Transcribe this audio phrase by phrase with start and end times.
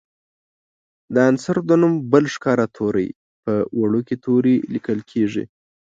[1.13, 3.07] د عنصر د نوم بل ښکاره توری
[3.43, 5.43] په وړوکي توري لیکل کیږي.